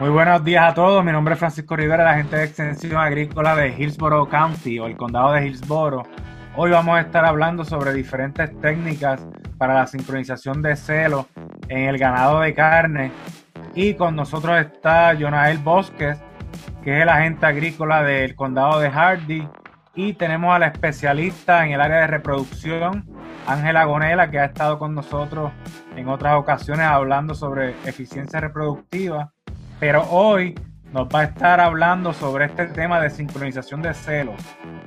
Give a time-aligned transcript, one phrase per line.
[0.00, 1.04] Muy buenos días a todos.
[1.04, 4.96] Mi nombre es Francisco Rivera, la agente de extensión agrícola de Hillsborough County o el
[4.96, 6.06] condado de Hillsborough.
[6.54, 9.26] Hoy vamos a estar hablando sobre diferentes técnicas
[9.58, 11.26] para la sincronización de celo
[11.68, 13.10] en el ganado de carne.
[13.74, 16.16] Y con nosotros está Jonael Bosques,
[16.84, 19.48] que es el agente agrícola del condado de Hardy.
[19.96, 23.04] Y tenemos a la especialista en el área de reproducción,
[23.48, 25.50] Ángela Gonela, que ha estado con nosotros
[25.96, 29.32] en otras ocasiones hablando sobre eficiencia reproductiva.
[29.80, 30.54] Pero hoy
[30.92, 34.36] nos va a estar hablando sobre este tema de sincronización de celos.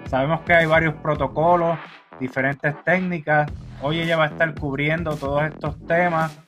[0.07, 1.75] Sabemos que hay varios protocolos,
[2.19, 3.51] diferentes técnicas.
[3.81, 6.39] Hoy ella va a estar cubriendo todos estos temas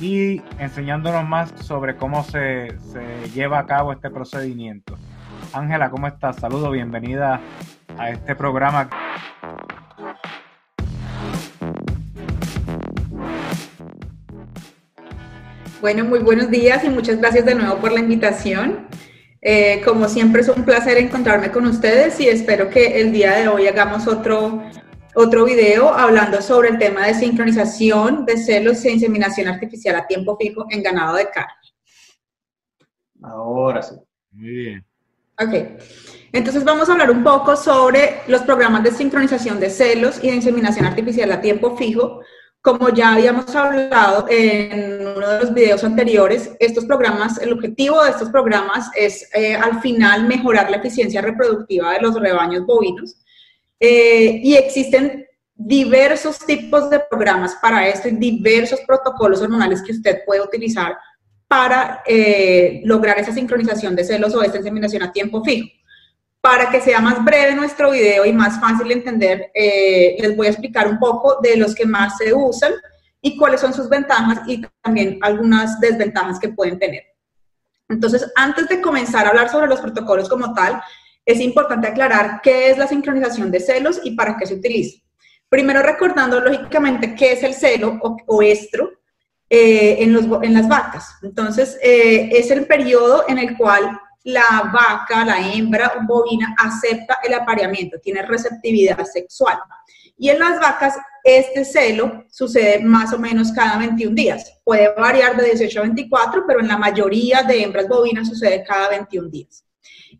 [0.00, 4.96] y enseñándonos más sobre cómo se, se lleva a cabo este procedimiento.
[5.52, 6.36] Ángela, ¿cómo estás?
[6.36, 7.38] Saludos, bienvenida
[7.98, 8.88] a este programa.
[15.80, 18.88] Bueno, muy buenos días y muchas gracias de nuevo por la invitación.
[19.40, 23.46] Eh, como siempre es un placer encontrarme con ustedes y espero que el día de
[23.46, 24.60] hoy hagamos otro,
[25.14, 30.36] otro video hablando sobre el tema de sincronización de celos e inseminación artificial a tiempo
[30.36, 31.52] fijo en ganado de carne.
[33.22, 33.94] Ahora sí.
[34.32, 34.84] Muy bien.
[35.40, 35.80] Ok.
[36.32, 40.36] Entonces vamos a hablar un poco sobre los programas de sincronización de celos y de
[40.36, 42.20] inseminación artificial a tiempo fijo
[42.60, 48.10] como ya habíamos hablado en uno de los videos anteriores, estos programas, el objetivo de
[48.10, 53.16] estos programas es eh, al final mejorar la eficiencia reproductiva de los rebaños bovinos.
[53.80, 60.18] Eh, y existen diversos tipos de programas para esto y diversos protocolos hormonales que usted
[60.26, 60.96] puede utilizar
[61.46, 65.68] para eh, lograr esa sincronización de celos o esta inseminación a tiempo fijo.
[66.48, 70.46] Para que sea más breve nuestro video y más fácil de entender, eh, les voy
[70.46, 72.72] a explicar un poco de los que más se usan
[73.20, 77.02] y cuáles son sus ventajas y también algunas desventajas que pueden tener.
[77.90, 80.80] Entonces, antes de comenzar a hablar sobre los protocolos como tal,
[81.26, 85.02] es importante aclarar qué es la sincronización de celos y para qué se utiliza.
[85.50, 88.90] Primero recordando lógicamente qué es el celo o, estro
[89.50, 91.10] eh, en, los, en, las vacas.
[91.22, 97.32] Entonces, eh, es el periodo en el cual la vaca, la hembra bovina, acepta el
[97.32, 99.58] apareamiento, tiene receptividad sexual.
[100.18, 104.60] Y en las vacas, este celo sucede más o menos cada 21 días.
[104.64, 108.90] Puede variar de 18 a 24, pero en la mayoría de hembras bovinas sucede cada
[108.90, 109.64] 21 días.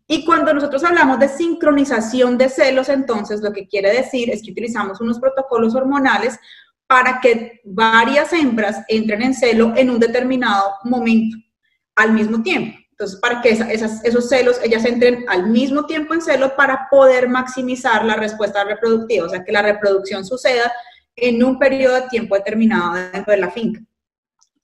[0.06, 4.52] Y cuando nosotros hablamos de sincronización de celos, entonces lo que quiere decir es que
[4.52, 6.38] utilizamos unos protocolos hormonales
[6.86, 11.36] para que varias hembras entren en celo en un determinado momento
[11.94, 12.78] al mismo tiempo.
[12.98, 18.04] Entonces, para que esos celos, ellas entren al mismo tiempo en celo para poder maximizar
[18.04, 20.72] la respuesta reproductiva, o sea, que la reproducción suceda
[21.14, 23.81] en un periodo de tiempo determinado dentro de la finca.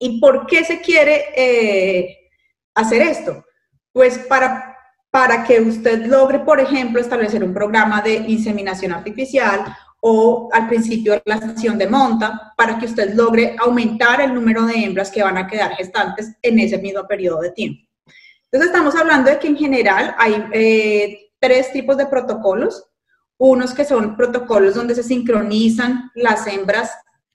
[0.01, 2.29] ¿Y por qué se quiere eh,
[2.75, 3.45] hacer esto?
[3.93, 4.79] Pues para,
[5.13, 9.65] para que usted logre, por ejemplo, establecer un programa de inseminación artificial
[10.01, 14.75] o al principio la estación de monta, para que usted logre aumentar el número de
[14.75, 17.84] hembras que van a quedar gestantes en ese mismo periodo de tiempo.
[18.55, 22.87] Entonces estamos hablando de que en general hay eh, tres tipos de protocolos.
[23.37, 26.93] Unos que son protocolos donde se sincronizan las hembras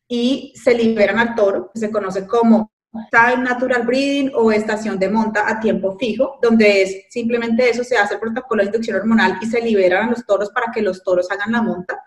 [0.08, 2.72] y se liberan al toro, que se conoce como
[3.12, 7.98] time natural breeding o estación de monta a tiempo fijo, donde es simplemente eso, se
[7.98, 11.04] hace el protocolo de inducción hormonal y se liberan a los toros para que los
[11.04, 12.02] toros hagan la monta.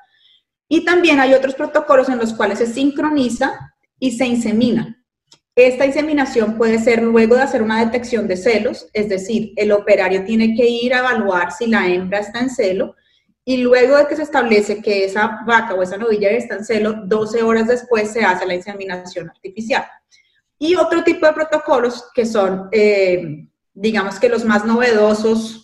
[0.67, 5.02] Y también hay otros protocolos en los cuales se sincroniza y se insemina.
[5.55, 10.25] Esta inseminación puede ser luego de hacer una detección de celos, es decir, el operario
[10.25, 12.97] tiene que ir a evaluar si la hembra está en celo
[13.45, 16.95] y luego de que se establece que esa vaca o esa novilla está en celo,
[17.05, 19.85] 12 horas después se hace la inseminación artificial.
[20.59, 25.63] Y otro tipo de protocolos que son, eh, digamos que los más novedosos,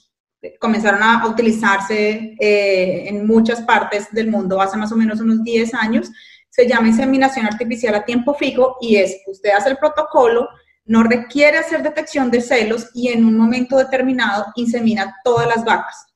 [0.61, 5.75] comenzaron a utilizarse eh, en muchas partes del mundo hace más o menos unos 10
[5.75, 6.11] años,
[6.59, 10.49] se llama inseminación artificial a tiempo fijo y es, usted hace el protocolo,
[10.87, 16.13] no requiere hacer detección de celos y en un momento determinado insemina todas las vacas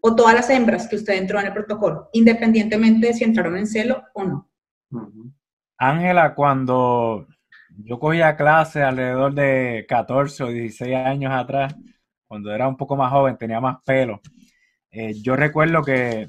[0.00, 3.66] o todas las hembras que usted entró en el protocolo, independientemente de si entraron en
[3.66, 4.48] celo o no.
[5.76, 7.26] Ángela, cuando
[7.78, 11.74] yo cogía clase alrededor de 14 o 16 años atrás,
[12.28, 14.20] cuando era un poco más joven, tenía más pelo,
[14.92, 16.26] eh, yo recuerdo que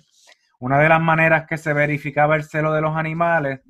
[0.62, 3.62] una de las maneras que se verificaba el celo de los animales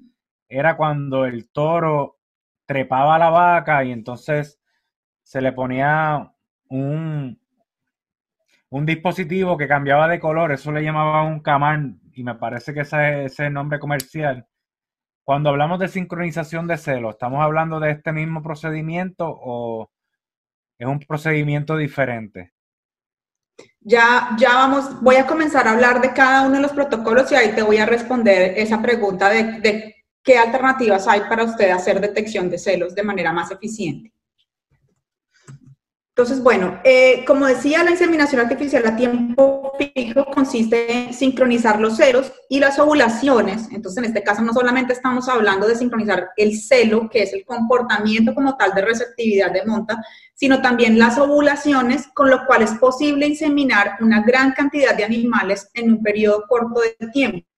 [0.49, 2.19] era cuando el toro
[2.65, 4.59] trepaba a la vaca y entonces
[5.23, 6.33] se le ponía
[6.67, 7.39] un,
[8.69, 12.81] un dispositivo que cambiaba de color, eso le llamaban un camán y me parece que
[12.81, 14.45] ese, es el nombre comercial.
[15.23, 19.89] Cuando hablamos de sincronización de celos, ¿estamos hablando de este mismo procedimiento o
[20.77, 22.51] es un procedimiento diferente?
[23.83, 27.36] Ya, ya vamos, voy a comenzar a hablar de cada uno de los protocolos y
[27.36, 32.00] ahí te voy a responder esa pregunta de, de qué alternativas hay para usted hacer
[32.00, 34.13] detección de celos de manera más eficiente.
[36.21, 41.97] Entonces, bueno, eh, como decía, la inseminación artificial a tiempo fijo consiste en sincronizar los
[41.97, 43.68] celos y las ovulaciones.
[43.71, 47.44] Entonces, en este caso, no solamente estamos hablando de sincronizar el celo, que es el
[47.44, 50.00] comportamiento como tal de receptividad de monta,
[50.35, 55.71] sino también las ovulaciones, con lo cual es posible inseminar una gran cantidad de animales
[55.73, 57.50] en un periodo corto de tiempo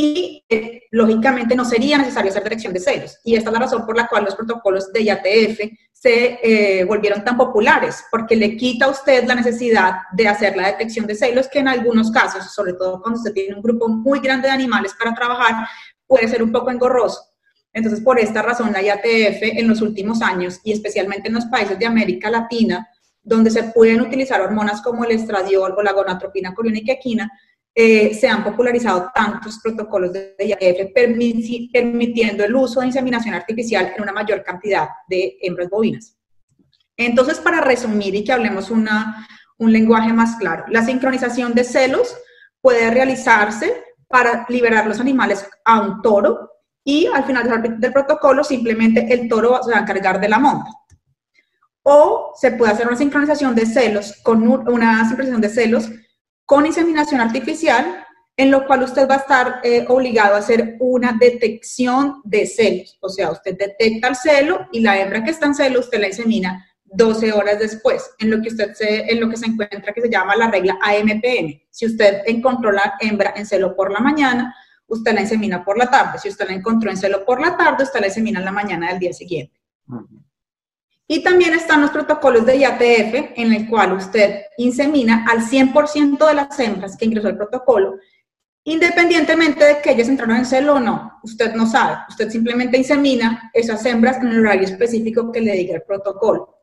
[0.00, 3.18] y eh, lógicamente no sería necesario hacer detección de celos.
[3.22, 5.60] Y esta es la razón por la cual los protocolos de IATF
[5.92, 10.68] se eh, volvieron tan populares, porque le quita a usted la necesidad de hacer la
[10.68, 14.20] detección de celos, que en algunos casos, sobre todo cuando usted tiene un grupo muy
[14.20, 15.66] grande de animales para trabajar,
[16.06, 17.20] puede ser un poco engorroso.
[17.72, 21.78] Entonces, por esta razón, la IATF en los últimos años, y especialmente en los países
[21.78, 22.88] de América Latina,
[23.22, 27.30] donde se pueden utilizar hormonas como el estradiol o la gonatropina coriónica equina,
[27.74, 34.02] eh, se han popularizado tantos protocolos de IAF permitiendo el uso de inseminación artificial en
[34.02, 36.16] una mayor cantidad de hembras bovinas.
[36.96, 39.26] Entonces, para resumir y que hablemos una,
[39.58, 42.16] un lenguaje más claro, la sincronización de celos
[42.60, 46.50] puede realizarse para liberar los animales a un toro
[46.84, 50.70] y al final del protocolo simplemente el toro se va a encargar de la monta.
[51.82, 55.90] O se puede hacer una sincronización de celos con una sincronización de celos
[56.50, 58.04] con inseminación artificial,
[58.36, 62.98] en lo cual usted va a estar eh, obligado a hacer una detección de celos.
[63.00, 66.08] O sea, usted detecta el celo y la hembra que está en celo, usted la
[66.08, 70.00] insemina 12 horas después, en lo que usted se, en lo que se encuentra que
[70.00, 71.62] se llama la regla AMPM.
[71.70, 74.52] Si usted encontró la hembra en celo por la mañana,
[74.88, 76.18] usted la insemina por la tarde.
[76.18, 78.88] Si usted la encontró en celo por la tarde, usted la insemina en la mañana
[78.88, 79.56] del día siguiente.
[81.12, 86.34] Y también están los protocolos de IATF, en el cual usted insemina al 100% de
[86.34, 87.96] las hembras que ingresó al protocolo,
[88.62, 91.18] independientemente de que ellas entraron en celo o no.
[91.24, 95.74] Usted no sabe, usted simplemente insemina esas hembras en el horario específico que le diga
[95.74, 96.60] el protocolo.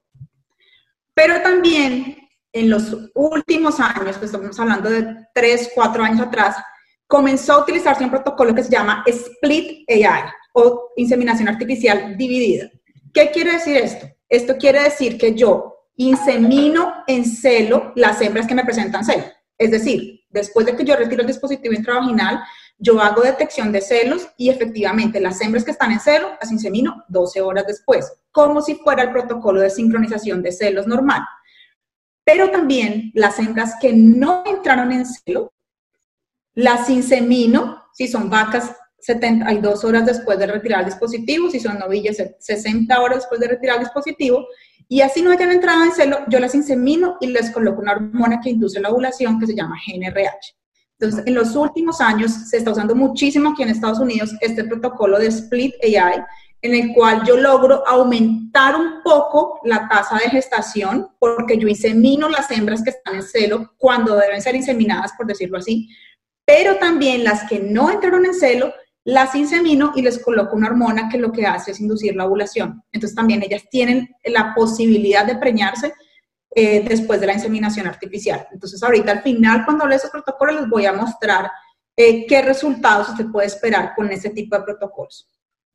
[1.13, 2.15] Pero también
[2.53, 6.55] en los últimos años, pues estamos hablando de 3, 4 años atrás,
[7.05, 10.23] comenzó a utilizarse un protocolo que se llama Split AI
[10.53, 12.69] o inseminación artificial dividida.
[13.13, 14.07] ¿Qué quiere decir esto?
[14.29, 19.23] Esto quiere decir que yo insemino en celo las hembras que me presentan celo.
[19.57, 22.43] Es decir, después de que yo retiro el dispositivo intravaginal,
[22.77, 27.03] yo hago detección de celos y efectivamente las hembras que están en celo las insemino
[27.07, 31.21] 12 horas después, como si fuera el protocolo de sincronización de celos normal.
[32.23, 35.53] Pero también las hembras que no entraron en celo,
[36.53, 38.75] las insemino, si son vacas
[39.07, 43.77] 72 horas después de retirar el dispositivo, si son novillas 60 horas después de retirar
[43.77, 44.45] el dispositivo,
[44.89, 48.41] y así no hayan entrado en celo, yo las insemino y les coloco una hormona
[48.41, 50.55] que induce la ovulación que se llama GNRH.
[50.99, 55.19] Entonces, en los últimos años se está usando muchísimo aquí en Estados Unidos este protocolo
[55.19, 56.21] de Split AI,
[56.61, 62.27] en el cual yo logro aumentar un poco la tasa de gestación, porque yo insemino
[62.27, 65.87] las hembras que están en celo cuando deben ser inseminadas, por decirlo así,
[66.45, 68.73] pero también las que no entraron en celo,
[69.07, 72.83] las insemino y les coloco una hormona que lo que hace es inducir la ovulación.
[72.91, 75.93] Entonces también ellas tienen la posibilidad de preñarse
[76.53, 78.45] eh, después de la inseminación artificial.
[78.51, 81.49] Entonces ahorita al final, cuando hable de esos protocolos, les voy a mostrar
[81.95, 85.25] eh, qué resultados usted puede esperar con ese tipo de protocolos.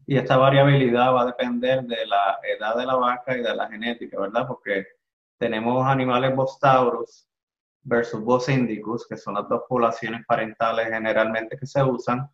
[0.06, 3.66] Y esta variabilidad va a depender de la edad de la vaca y de la
[3.66, 4.46] genética, ¿verdad?
[4.46, 4.86] Porque
[5.38, 7.26] tenemos animales bostauros
[7.82, 12.30] versus Bos indicus, que son las dos poblaciones parentales generalmente que se usan,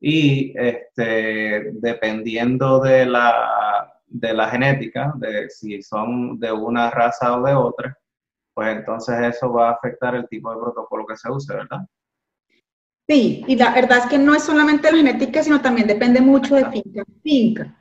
[0.00, 7.42] y este, dependiendo de la, de la genética, de si son de una raza o
[7.42, 7.98] de otra,
[8.52, 11.80] pues entonces eso va a afectar el tipo de protocolo que se use, ¿verdad?
[13.06, 16.54] Sí, y la verdad es que no es solamente la genética, sino también depende mucho
[16.54, 17.76] de finca a finca.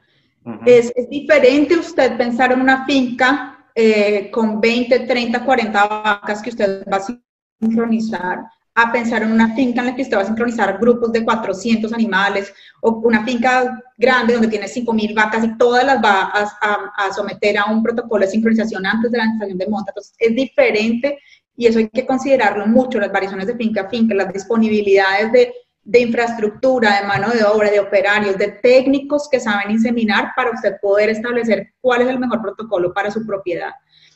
[0.65, 6.49] es, es, diferente usted pensar en una finca eh, con 20, 30, 40 vacas que
[6.49, 8.39] usted va a sincronizar
[8.75, 11.93] a pensar en una finca en la que usted va a sincronizar grupos de 400
[11.93, 12.51] animales
[12.81, 17.65] o una finca grande donde tiene 5.000 vacas y todas las va a, someter a
[17.65, 19.91] un protocolo de sincronización antes de la instalación de monta.
[19.91, 21.19] Entonces, es diferente
[21.55, 25.53] y eso hay que considerarlo mucho, las variaciones de finca a finca, las disponibilidades de,
[25.83, 30.77] de infraestructura, de mano de obra, de operarios, de técnicos que saben inseminar para usted
[30.81, 33.71] poder establecer cuál es el mejor protocolo para su propiedad.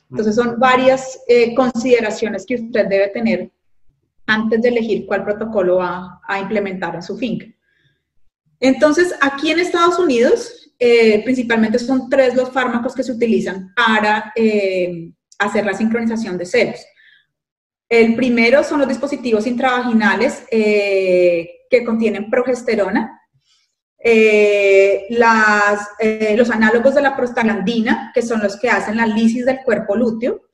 [0.09, 3.51] Entonces, son varias eh, consideraciones que usted debe tener
[4.27, 7.47] antes de elegir cuál protocolo va a implementar en su finca.
[8.59, 14.31] Entonces, aquí en Estados Unidos, eh, principalmente son tres los fármacos que se utilizan para
[14.35, 16.79] eh, hacer la sincronización de celos.
[17.89, 23.13] El primero son los dispositivos intravaginales eh, que contienen progesterona,
[26.37, 30.47] los análogos de la prostaglandina, que son los que hacen la lisis del cuerpo lúteo,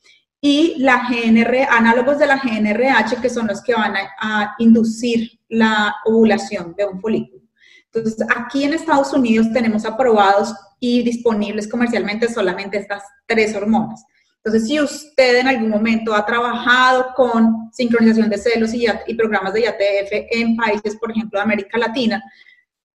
[0.46, 5.96] y la GNR, análogos de la GNRH, que son los que van a inducir la
[6.04, 7.44] ovulación de un folículo.
[7.86, 14.04] Entonces, aquí en Estados Unidos tenemos aprobados y disponibles comercialmente solamente estas tres hormonas.
[14.44, 19.54] Entonces, si usted en algún momento ha trabajado con sincronización de celos y, y programas
[19.54, 22.22] de IATF en países, por ejemplo, de América Latina,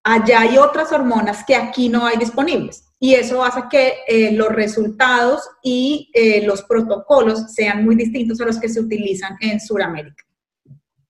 [0.04, 2.87] allá hay otras hormonas que aquí no hay disponibles.
[3.00, 8.44] Y eso hace que eh, los resultados y eh, los protocolos sean muy distintos a
[8.44, 10.24] los que se utilizan en Sudamérica.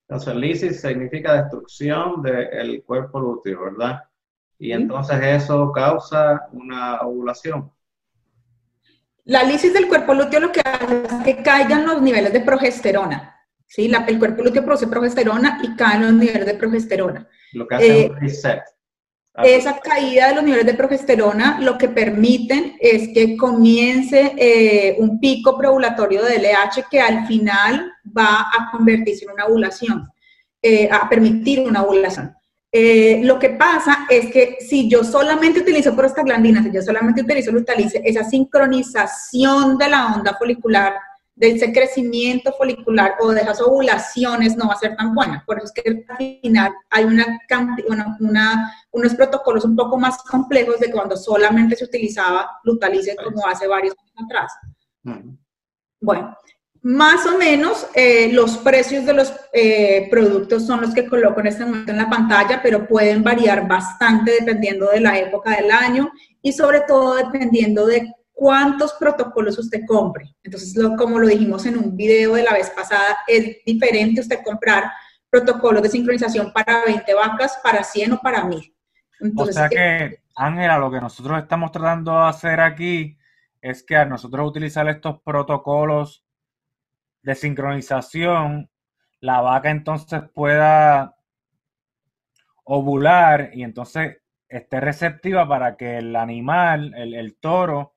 [0.07, 3.99] Entonces, lisis significa destrucción del cuerpo lúteo, ¿verdad?
[4.57, 7.71] Y entonces eso causa una ovulación.
[9.23, 13.35] La lisis del cuerpo lúteo lo que hace es que caigan los niveles de progesterona.
[13.67, 13.87] ¿sí?
[13.87, 17.27] La, el cuerpo lúteo produce progesterona y caen los niveles de progesterona.
[17.53, 18.61] Lo que hace es un eh, reset.
[19.43, 25.19] Esa caída de los niveles de progesterona lo que permiten es que comience eh, un
[25.19, 30.09] pico preovulatorio de LH que al final va a convertirse en una ovulación,
[30.61, 32.35] eh, a permitir una ovulación.
[32.71, 37.51] Eh, lo que pasa es que si yo solamente utilizo prostaglandinas, si yo solamente utilizo
[37.51, 40.93] lutalice, esa sincronización de la onda folicular
[41.39, 45.41] de ese crecimiento folicular o de esas ovulaciones no va a ser tan buena.
[45.47, 47.39] Por eso es que al final hay una,
[48.19, 53.67] una, unos protocolos un poco más complejos de cuando solamente se utilizaba lutalice como hace
[53.67, 54.51] varios años atrás.
[56.01, 56.35] Bueno,
[56.81, 61.47] más o menos eh, los precios de los eh, productos son los que coloco en
[61.47, 66.11] este momento en la pantalla, pero pueden variar bastante dependiendo de la época del año
[66.41, 70.33] y sobre todo dependiendo de cuántos protocolos usted compre.
[70.41, 74.89] Entonces, como lo dijimos en un video de la vez pasada, es diferente usted comprar
[75.29, 78.73] protocolos de sincronización para 20 vacas, para 100 o para 1000.
[79.35, 83.17] o sea que, Ángela, lo que nosotros estamos tratando de hacer aquí
[83.61, 86.23] es que a nosotros utilizar estos protocolos
[87.21, 88.69] de sincronización,
[89.19, 91.17] la vaca entonces pueda
[92.63, 97.95] ovular y entonces esté receptiva para que el animal, el, el toro,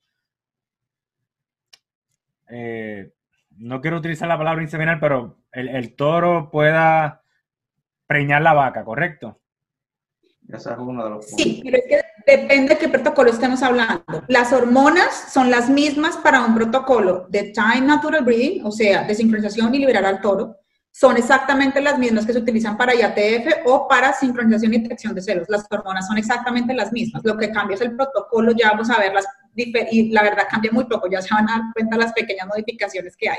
[2.52, 3.12] eh,
[3.56, 7.22] no quiero utilizar la palabra inseminar, pero el, toro pueda
[8.06, 9.40] preñar la vaca, ¿correcto?
[11.22, 14.04] Sí, pero es que depende de qué protocolo estemos hablando.
[14.28, 19.14] Las hormonas son las mismas para un protocolo de Time Natural Breeding, o sea, de
[19.14, 20.56] sincronización y liberar al toro.
[20.92, 25.22] Son exactamente las mismas que se utilizan para IATF o para sincronización y detección de
[25.22, 25.48] celos.
[25.48, 27.24] Las hormonas son exactamente las mismas.
[27.24, 30.70] Lo que cambia es el protocolo, ya vamos a ver las y la verdad cambia
[30.72, 33.38] muy poco, ya se van a dar cuenta las pequeñas modificaciones que hay.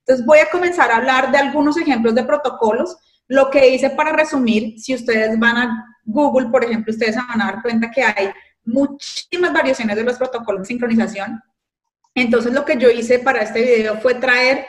[0.00, 2.96] Entonces voy a comenzar a hablar de algunos ejemplos de protocolos.
[3.28, 7.40] Lo que hice para resumir, si ustedes van a Google, por ejemplo, ustedes se van
[7.40, 8.30] a dar cuenta que hay
[8.64, 11.42] muchísimas variaciones de los protocolos de sincronización.
[12.14, 14.66] Entonces lo que yo hice para este video fue traer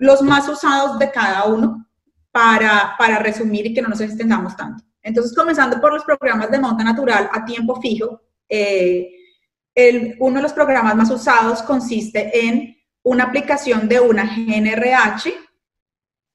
[0.00, 1.86] los más usados de cada uno
[2.32, 4.82] para, para resumir y que no nos extendamos tanto.
[5.02, 9.10] Entonces, comenzando por los programas de monta natural a tiempo fijo, eh,
[10.18, 15.34] uno de los programas más usados consiste en una aplicación de una GNRH,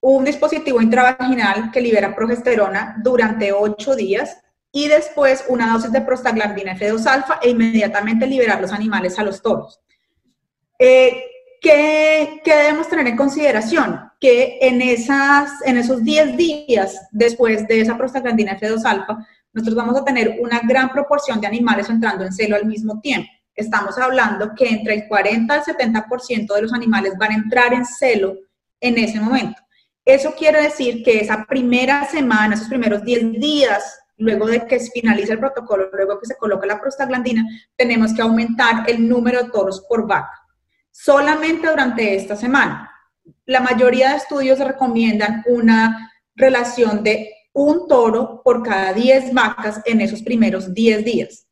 [0.02, 4.38] un dispositivo intravaginal que libera progesterona durante 8 días
[4.72, 9.80] y después una dosis de prostaglandina F2-alfa e inmediatamente liberar los animales a los toros.
[10.78, 11.35] Eh,
[11.66, 14.00] ¿qué, debemos tener en consideración?
[14.20, 20.06] Que en, esas, en esos 10 días después de esa prostaglandina F2-alfa, nosotros vamos a
[20.06, 23.30] tener una gran proporción de animales entrando en celo al mismo tiempo.
[23.56, 27.86] Estamos hablando que entre el 40 al 70% de los animales van a entrar en
[27.86, 28.36] celo
[28.80, 29.60] en ese momento.
[30.04, 35.34] Eso quiere decir que esa primera semana, esos primeros 10 días, luego de que finalice
[35.34, 37.44] el protocolo, luego que se coloque la prostaglandina,
[37.76, 40.45] tenemos que aumentar el número de toros por vaca.
[40.98, 42.90] Solamente durante esta semana.
[43.46, 50.00] La mayoría de estudios recomiendan una relación de un toro por cada 10 vacas en
[50.00, 51.48] esos primeros 10 días.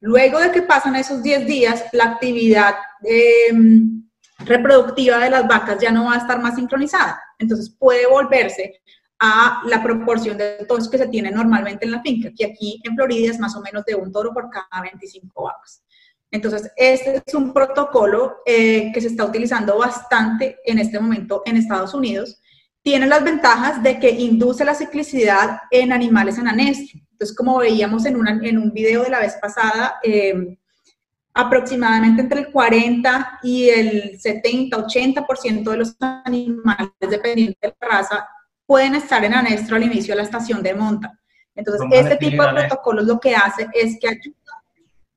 [0.00, 2.74] Luego de que pasan esos 10 días, la actividad
[3.04, 4.02] em,
[4.40, 7.22] reproductiva de las vacas ya no va a estar más sincronizada.
[7.38, 8.80] Entonces puede volverse
[9.20, 12.96] a la proporción de toros que se tiene normalmente en la finca, que aquí en
[12.96, 15.84] Florida es más o menos de un toro por cada 25 vacas.
[16.30, 21.56] Entonces, este es un protocolo eh, que se está utilizando bastante en este momento en
[21.56, 22.40] Estados Unidos
[22.88, 26.98] tiene las ventajas de que induce la ciclicidad en animales en anestro.
[27.12, 30.56] Entonces, como veíamos en, una, en un video de la vez pasada, eh,
[31.34, 38.26] aproximadamente entre el 40 y el 70, 80% de los animales, dependiendo de la raza,
[38.64, 41.12] pueden estar en anestro al inicio de la estación de monta.
[41.54, 44.37] Entonces, este tipo de protocolos lo que hace es que ayuda.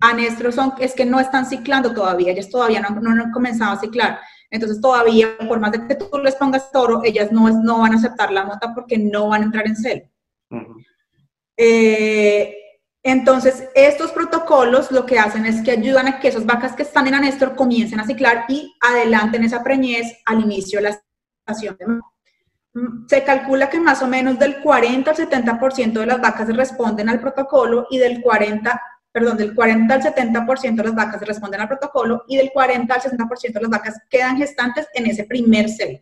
[0.01, 3.79] Anestro son, es que no están ciclando todavía, ellas todavía no, no, han comenzado a
[3.79, 4.19] ciclar.
[4.49, 7.95] Entonces, todavía, por más de que tú les pongas toro, ellas no, no van a
[7.95, 10.03] aceptar la monta porque no van a entrar en celo.
[11.55, 12.55] eh,
[13.03, 17.07] entonces, estos protocolos lo que hacen es que ayudan a que esas vacas que están
[17.07, 21.01] en anestro comiencen a ciclar y adelanten esa preñez al inicio de la
[21.47, 21.87] estación de
[22.79, 27.09] mm, Se calcula que más o menos del 40 al 70% de las vacas responden
[27.09, 28.79] al protocolo y del 40,
[29.11, 33.01] perdón, del 40 al 70% de las vacas responden al protocolo y del 40 al
[33.01, 35.99] 60% de las vacas quedan gestantes en ese primer celo.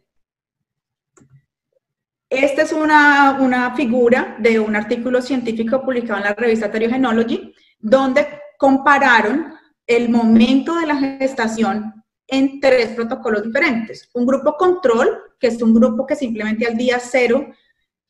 [2.29, 9.53] Esta es una, figura de un artículo científico publicado en la revista Theriogenology, donde compararon
[9.87, 14.11] el momento de la gestación en tres protocolos diferentes.
[14.13, 17.47] Un grupo control, que es un grupo que simplemente al día cero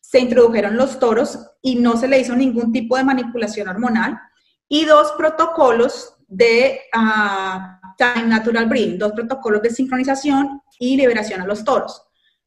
[0.02, 4.20] se introdujeron los toros y no se le hizo ningún tipo de manipulación hormonal.
[4.70, 11.46] Y dos protocolos de ah, Time Natural Breeding, dos protocolos de sincronización y liberación a
[11.46, 12.02] los toros,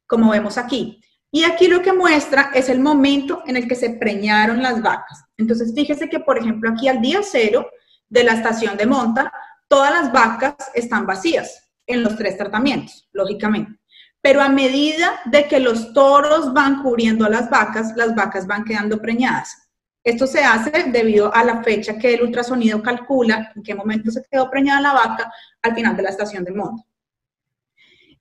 [0.07, 1.03] como vemos aquí.
[1.31, 5.25] Y aquí lo que muestra es el momento en el que se preñaron las vacas.
[5.37, 7.67] Entonces, fíjese que, por ejemplo, aquí al día cero
[8.09, 9.33] de la estación de monta,
[9.67, 13.81] todas las vacas están vacías en los tres tratamientos, lógicamente.
[14.21, 18.65] Pero a medida de que los toros van cubriendo a las vacas, las vacas van
[18.65, 19.71] quedando preñadas.
[20.05, 24.25] Esto se hace debido a la fecha que el ultrasonido calcula en qué momento se
[24.31, 25.33] quedó preñada la vaca
[25.63, 26.83] al final de la estación de monta.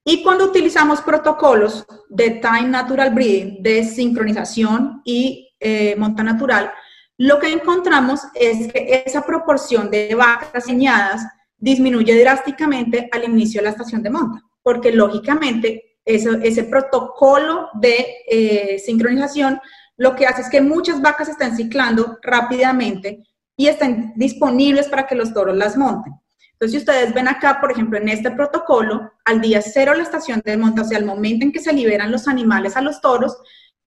[0.03, 6.71] Y cuando utilizamos protocolos de Time Natural Breeding, de sincronización y eh, monta natural,
[7.17, 11.21] lo que encontramos es que esa proporción de vacas señadas
[11.57, 18.79] disminuye drásticamente al inicio de la estación de monta, porque lógicamente ese, protocolo de eh,
[18.79, 19.59] sincronización
[20.01, 23.23] lo que hace es que muchas vacas estén ciclando rápidamente
[23.55, 26.13] y estén disponibles para que los toros las monten.
[26.53, 30.41] Entonces, si ustedes ven acá, por ejemplo, en este protocolo, al día cero la estación
[30.43, 33.37] de monta, o sea, al momento en que se liberan los animales a los toros,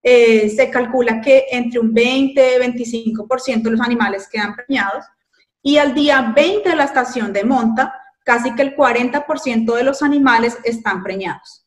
[0.04, 5.04] eh, se calcula que entre un 20-25% de los animales quedan preñados
[5.62, 7.92] y al día 20 de la estación de monta,
[8.24, 11.63] casi que el 40% de los animales están preñados.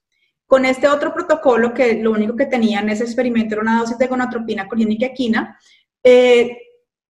[0.47, 3.97] Con este otro protocolo, que lo único que tenía en ese experimento era una dosis
[3.97, 5.59] de gonatropina, colina y quequina,
[6.01, 6.57] eh,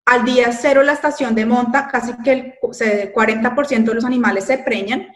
[0.05, 2.53] al día cero la estación de monta, casi que el
[3.13, 5.07] 40% de los animales se preñan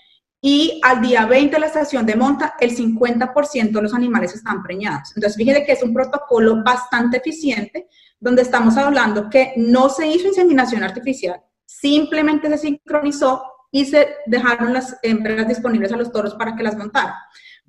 [0.41, 4.63] y al día 20 de la estación de monta, el 50% de los animales están
[4.63, 5.13] preñados.
[5.15, 7.87] Entonces, fíjense que es un protocolo bastante eficiente,
[8.19, 14.73] donde estamos hablando que no se hizo inseminación artificial, simplemente se sincronizó y se dejaron
[14.73, 17.13] las hembras disponibles a los toros para que las montaran.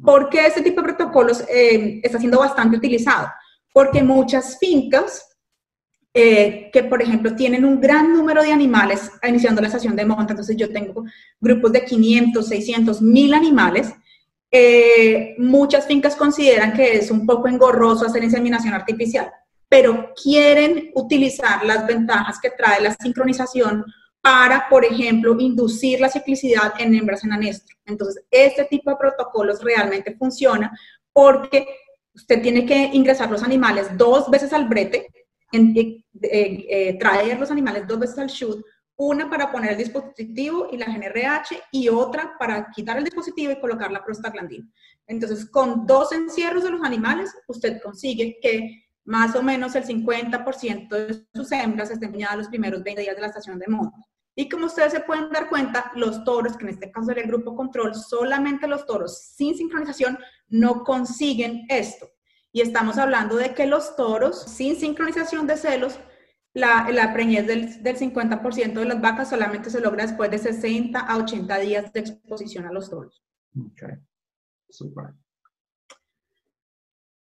[0.05, 3.29] ¿Por qué este tipo de protocolos eh, está siendo bastante utilizado?
[3.73, 5.33] Porque muchas fincas
[6.15, 10.33] eh, que, por ejemplo, tienen un gran número de animales iniciando la estación de monta,
[10.33, 11.05] entonces yo tengo
[11.41, 13.93] grupos de 500, 600, 1000 animales,
[14.51, 19.33] eh, muchas fincas consideran que es un poco engorroso hacer inseminación artificial,
[19.71, 23.87] pero quieren utilizar las ventajas que trae la sincronización
[24.23, 27.77] para, por ejemplo, inducir la ciclicidad en hembras en anestro.
[27.85, 30.71] Entonces, este tipo de protocolos realmente funciona
[31.13, 31.67] porque
[32.15, 35.09] usted tiene que ingresar los animales dos veces al brete,
[35.51, 35.75] en,
[36.23, 38.65] eh, traer los animales dos veces al shoot,
[38.97, 43.61] una para poner el dispositivo y la GNRH y otra para quitar el dispositivo y
[43.61, 44.69] colocar la prostaglandina.
[45.07, 50.89] Entonces, con dos encierros de los animales, usted consigue que más o menos el 50%
[50.89, 53.99] de sus hembras estén peñadas los primeros 20 días de la estación de monta.
[54.35, 57.29] Y como ustedes se pueden dar cuenta, los toros, que en este caso era el
[57.29, 60.18] grupo control, solamente los toros sin sincronización
[60.49, 62.09] no consiguen esto.
[62.51, 65.99] Y estamos hablando de que los toros, sin sincronización de celos,
[66.55, 70.99] la, la preñez del, del 50% de las vacas solamente se logra después de 60
[71.01, 73.23] a 80 días de exposición a los toros.
[73.59, 73.83] Ok,
[74.68, 75.14] super.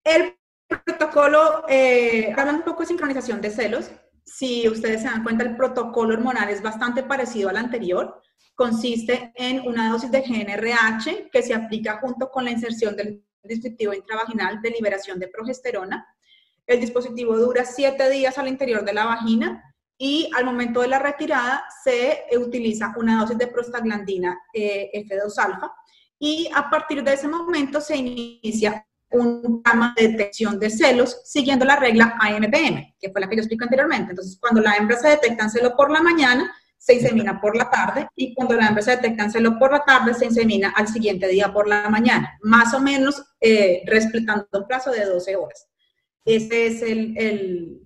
[0.04, 3.90] El protocolo, eh, hablando un poco de sincronización de celos,
[4.26, 8.22] si ustedes se dan cuenta, el protocolo hormonal es bastante parecido al anterior.
[8.56, 13.94] Consiste en una dosis de GNRH que se aplica junto con la inserción del dispositivo
[13.94, 16.08] intravaginal de liberación de progesterona.
[16.66, 19.62] El dispositivo dura siete días al interior de la vagina
[19.98, 25.72] y al momento de la retirada se utiliza una dosis de prostaglandina eh, F2-alfa
[26.18, 28.86] y a partir de ese momento se inicia
[29.16, 33.42] un programa de detección de celos siguiendo la regla ANPM, que fue la que yo
[33.42, 34.12] expliqué anteriormente.
[34.12, 37.70] Entonces, cuando la hembra se detecta en celo por la mañana, se insemina por la
[37.70, 40.88] tarde y cuando la hembra se detecta en celo por la tarde, se insemina al
[40.88, 45.68] siguiente día por la mañana, más o menos eh, respetando un plazo de 12 horas.
[46.24, 47.82] Ese es el,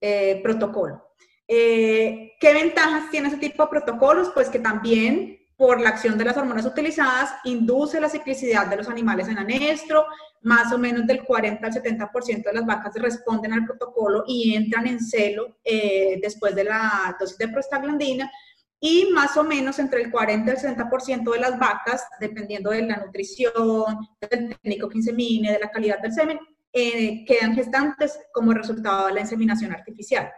[0.00, 1.14] eh, protocolo.
[1.46, 4.30] Eh, ¿Qué ventajas tiene ese tipo de protocolos?
[4.32, 8.88] Pues que también por la acción de las hormonas utilizadas, induce la ciclicidad de los
[8.88, 10.06] animales en anestro,
[10.40, 14.86] más o menos del 40 al 70% de las vacas responden al protocolo y entran
[14.86, 18.32] en celo eh, después de la dosis de prostaglandina,
[18.80, 22.80] y más o menos entre el 40 y el 60% de las vacas, dependiendo de
[22.80, 26.38] la nutrición, del técnico que insemine, de la calidad del semen,
[26.72, 30.32] eh, quedan gestantes como resultado de la inseminación artificial.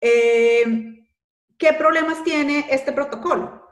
[0.00, 0.64] Eh,
[1.58, 3.63] ¿Qué problemas tiene este protocolo?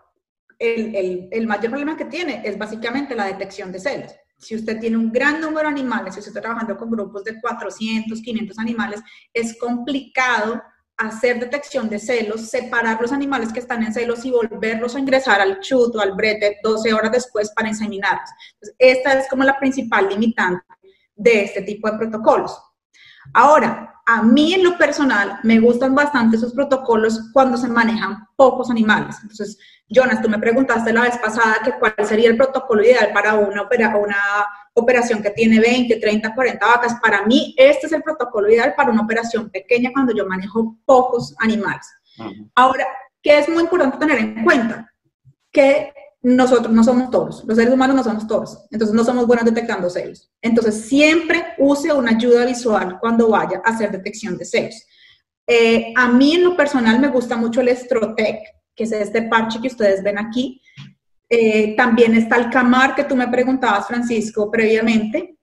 [0.63, 4.13] El, mayor problema que tiene es básicamente la detección de celos.
[4.39, 7.41] Si usted tiene un gran número de animales, si usted está trabajando con grupos de
[7.41, 9.01] 400, 500 animales,
[9.33, 10.63] es complicado
[10.97, 15.41] hacer detección de celos, separar los animales que están en celos y volverlos a ingresar
[15.41, 18.31] al chut o al brete 12 horas después para inseminarlos.
[18.79, 20.65] esta es como la principal limitante
[21.15, 22.57] de este tipo de protocolos.
[23.33, 28.71] Ahora, a mí en lo personal me gustan bastante esos protocolos cuando se manejan pocos
[28.71, 29.17] animales.
[29.23, 29.59] Entonces,
[29.89, 33.63] Jonas, tú me preguntaste la vez pasada que cuál sería el protocolo ideal para una,
[33.63, 36.95] una operación que tiene 20, 30, 40 vacas.
[37.01, 41.35] Para mí, este es el protocolo ideal para una operación pequeña cuando yo manejo pocos
[41.39, 41.87] animales.
[42.55, 42.87] Ahora,
[43.23, 44.91] ¿qué es muy importante tener en cuenta?
[45.51, 49.45] Que nosotros no somos todos, los seres humanos no somos todos, entonces no somos buenos
[49.45, 50.31] detectando celos.
[50.41, 54.87] Entonces siempre use una ayuda visual cuando vaya a hacer detección de celos.
[55.47, 58.39] Eh, a mí en lo personal me gusta mucho el Estrotec,
[58.75, 60.63] que es este parche que ustedes ven aquí.
[61.29, 65.37] Eh, también está el Camar que tú me preguntabas, Francisco, previamente.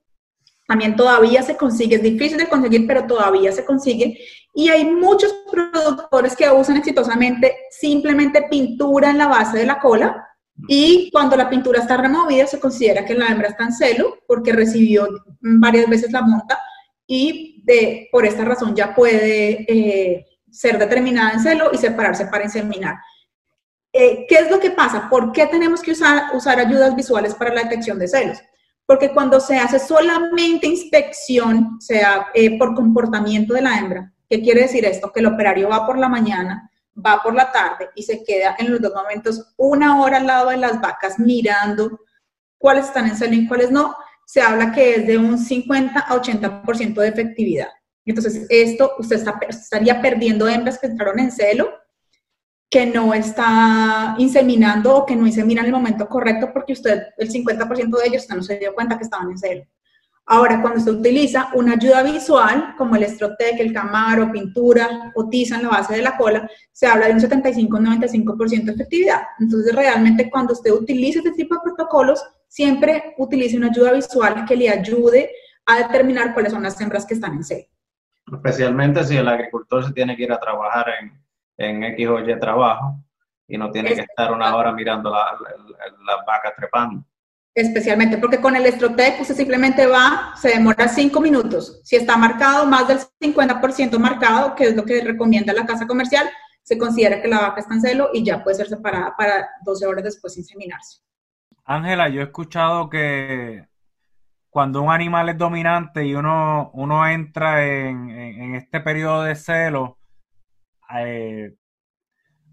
[0.66, 4.18] También todavía se consigue, es difícil de conseguir, pero todavía se consigue.
[4.54, 10.29] Y hay muchos productores que usan exitosamente simplemente pintura en la base de la cola
[10.68, 14.52] y cuando la pintura está removida, se considera que la hembra está en celo porque
[14.52, 15.08] recibió
[15.40, 16.60] varias veces la monta
[17.08, 17.64] y
[18.12, 22.96] por esta razón ya puede eh, ser determinada en celo y separarse para inseminar.
[23.92, 25.10] Eh, ¿Qué es lo que pasa?
[25.10, 28.40] ¿Por qué tenemos que usar, usar ayudas visuales para la detección de celos?
[28.86, 34.62] Porque cuando se hace solamente inspección, sea eh, por comportamiento de la hembra, ¿qué quiere
[34.62, 35.12] decir esto?
[35.12, 36.69] Que el operario va por la mañana
[37.06, 40.50] va por la tarde y se queda en los dos momentos una hora al lado
[40.50, 42.00] de las vacas mirando
[42.58, 46.16] cuáles están en celo y cuáles no, se habla que es de un 50 a
[46.16, 47.70] 80% de efectividad.
[48.06, 51.72] Entonces, esto usted estaría perdiendo hembras que entraron en celo,
[52.70, 57.30] que no está inseminando o que no insemina en el momento correcto porque usted, el
[57.32, 59.66] 50% de ellos, no se dio cuenta que estaban en celo.
[60.32, 65.56] Ahora, cuando se utiliza una ayuda visual, como el estrotec, el camaro, pintura o tiza
[65.56, 69.24] en la base de la cola, se habla de un 75-95% de efectividad.
[69.40, 74.56] Entonces, realmente cuando usted utiliza este tipo de protocolos, siempre utilice una ayuda visual que
[74.56, 75.32] le ayude
[75.66, 77.68] a determinar cuáles son las hembras que están en C.
[78.32, 81.20] Especialmente si el agricultor se tiene que ir a trabajar en,
[81.58, 83.04] en X o Y trabajo
[83.48, 85.42] y no tiene que estar una hora mirando las
[86.06, 87.04] la, vacas trepando
[87.62, 91.82] especialmente porque con el Estrotec usted simplemente va, se demora cinco minutos.
[91.84, 96.30] Si está marcado más del 50% marcado, que es lo que recomienda la casa comercial,
[96.64, 99.86] se considera que la vaca está en celo y ya puede ser separada para 12
[99.88, 101.02] horas después de inseminarse.
[101.66, 103.68] Ángela, yo he escuchado que
[104.50, 109.98] cuando un animal es dominante y uno, uno entra en, este periodo de celo,
[110.96, 111.54] eh,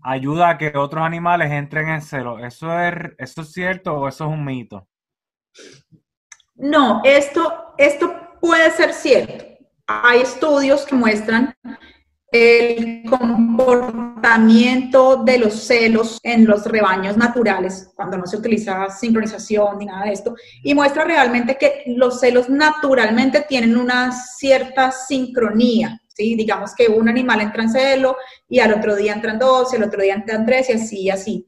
[0.02, 2.38] ayuda a que otros animales entren en celo.
[2.38, 4.88] ¿Eso es, ¿Eso es cierto o eso es un mito?
[6.54, 9.44] No, esto, esto puede ser cierto.
[9.86, 11.54] Hay estudios que muestran
[12.32, 19.86] el comportamiento de los celos en los rebaños naturales, cuando no se utiliza sincronización ni
[19.86, 26.34] nada de esto, y muestra realmente que los celos naturalmente tienen una cierta sincronía, ¿sí?
[26.34, 28.16] Digamos que un animal entra en celo
[28.48, 31.10] y al otro día entran dos, y al otro día entran tres y así y
[31.10, 31.46] así.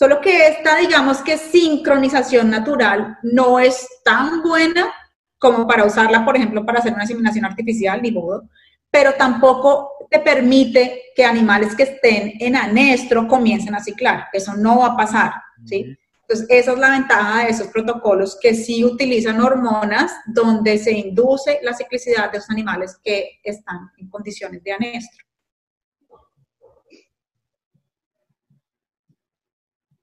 [0.00, 4.90] Solo que esta, digamos que sincronización natural no es tan buena
[5.38, 8.48] como para usarla, por ejemplo, para hacer una inseminación artificial, ni modo,
[8.90, 14.28] pero tampoco te permite que animales que estén en anestro comiencen a ciclar.
[14.32, 15.32] Eso no va a pasar,
[15.66, 15.94] ¿sí?
[16.22, 21.58] Entonces, esa es la ventaja de esos protocolos que sí utilizan hormonas donde se induce
[21.62, 25.29] la ciclicidad de los animales que están en condiciones de anestro.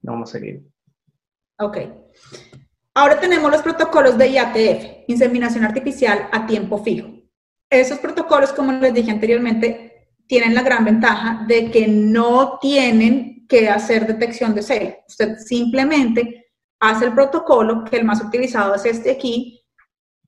[0.07, 0.63] Vamos a seguir.
[1.59, 1.77] Ok.
[2.93, 7.09] Ahora tenemos los protocolos de IATF, inseminación artificial a tiempo fijo.
[7.69, 13.69] Esos protocolos, como les dije anteriormente, tienen la gran ventaja de que no tienen que
[13.69, 14.95] hacer detección de celo.
[15.07, 19.61] Usted simplemente hace el protocolo, que el más utilizado es este aquí,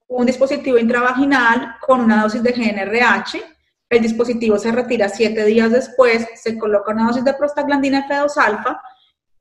[0.08, 3.42] un dispositivo intravaginal con una dosis de GNRH.
[3.89, 8.82] El dispositivo se retira siete días después, se coloca una dosis de prostaglandina F2-alfa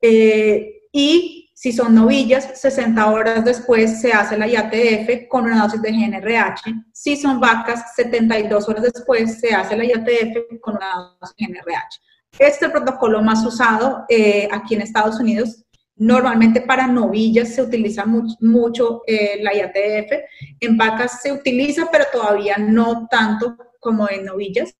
[0.01, 5.83] eh, y si son novillas, 60 horas después se hace la IATF con una dosis
[5.83, 6.73] de GNRH.
[6.93, 12.01] Si son vacas, 72 horas después se hace la IATF con una dosis de GNRH.
[12.39, 15.65] Este es el protocolo más usado eh, aquí en Estados Unidos.
[15.97, 20.13] Normalmente para novillas se utiliza mucho, eh, la IATF.
[20.61, 24.77] En vacas se utiliza, pero todavía no tanto como en novillas.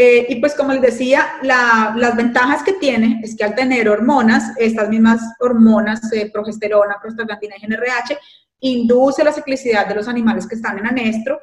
[0.00, 4.52] Eh, y pues como les decía, las ventajas que tiene es que al tener hormonas,
[4.56, 8.16] estas mismas hormonas, eh, progesterona, prostaglandina y GNRH,
[8.60, 11.40] induce la ciclicidad de los animales que están en anestro.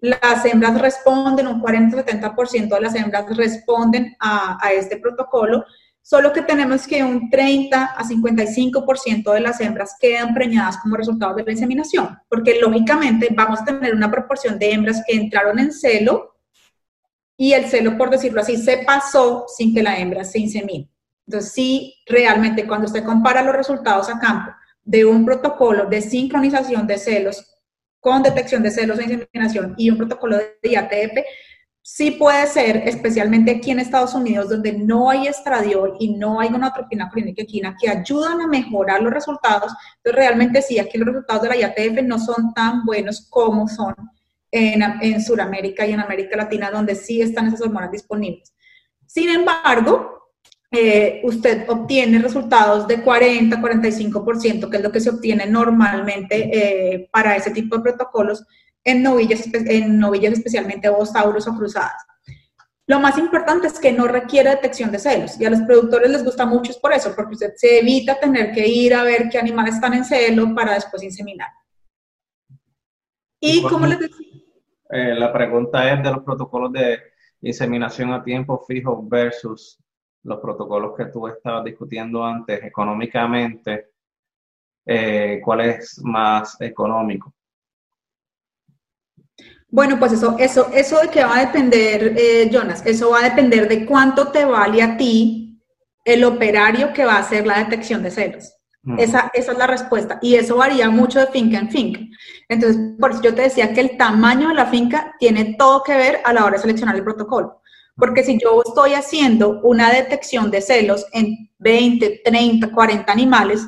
[0.00, 5.64] Las hembras responden, un 40-70% de las hembras responden a, a este protocolo,
[6.02, 11.34] solo que tenemos que un 30 a 55% de las hembras quedan preñadas como resultado
[11.34, 15.72] de la inseminación, porque lógicamente vamos a tener una proporción de hembras que entraron en
[15.72, 16.35] celo
[17.36, 20.90] y el celo, por decirlo así, se pasó sin que la hembra se insemine.
[21.26, 24.52] Entonces, sí, realmente cuando usted compara los resultados a campo
[24.84, 27.44] de un protocolo de sincronización de celos
[28.00, 31.18] con detección de celos e inseminación y un protocolo de IATF,
[31.82, 36.48] sí puede ser, especialmente aquí en Estados Unidos, donde no hay estradiol y no hay
[36.48, 39.72] gonadotropina clínica equina que ayudan a mejorar los resultados.
[39.96, 43.94] Entonces, realmente sí, aquí los resultados de la IATF no son tan buenos como son
[44.50, 48.54] en, en Sudamérica y en América Latina, donde sí están esas hormonas disponibles.
[49.06, 50.16] Sin embargo,
[50.70, 57.08] eh, usted obtiene resultados de 40, 45%, que es lo que se obtiene normalmente eh,
[57.12, 58.44] para ese tipo de protocolos
[58.84, 62.04] en novillas, en novillas especialmente ovosauros o cruzadas.
[62.88, 66.24] Lo más importante es que no requiere detección de celos y a los productores les
[66.24, 69.38] gusta mucho es por eso, porque usted se evita tener que ir a ver qué
[69.38, 71.48] animales están en celo para después inseminar.
[73.40, 74.25] Y como les decía,
[74.90, 77.00] eh, la pregunta es de los protocolos de
[77.40, 79.78] inseminación a tiempo fijo versus
[80.22, 83.90] los protocolos que tú estabas discutiendo antes económicamente.
[84.84, 87.32] Eh, ¿Cuál es más económico?
[89.68, 93.28] Bueno, pues eso, eso, eso de qué va a depender, eh, Jonas, eso va a
[93.28, 95.60] depender de cuánto te vale a ti
[96.04, 98.55] el operario que va a hacer la detección de celos.
[98.98, 100.18] Esa, esa, es la respuesta.
[100.22, 102.00] Y eso varía mucho de finca en finca.
[102.48, 105.96] Entonces, por eso yo te decía que el tamaño de la finca tiene todo que
[105.96, 107.62] ver a la hora de seleccionar el protocolo.
[107.96, 113.66] Porque si yo estoy haciendo una detección de celos en 20, 30, 40 animales,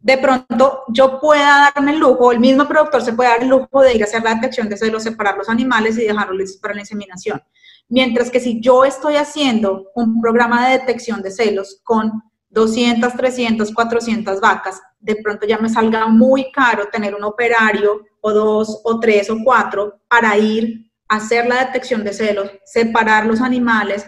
[0.00, 3.82] de pronto yo pueda darme el lujo, el mismo productor se puede dar el lujo
[3.82, 6.74] de ir a hacer la detección de celos, separar los animales y dejarlos listos para
[6.74, 7.42] la inseminación.
[7.88, 13.74] Mientras que si yo estoy haciendo un programa de detección de celos con 200, 300,
[13.74, 18.98] 400 vacas, de pronto ya me salga muy caro tener un operario o dos o
[18.98, 24.06] tres o cuatro para ir a hacer la detección de celos, separar los animales.